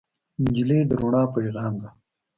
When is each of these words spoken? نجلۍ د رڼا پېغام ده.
نجلۍ 0.43 0.79
د 0.89 0.91
رڼا 1.01 1.23
پېغام 1.33 1.73
ده. 1.81 1.89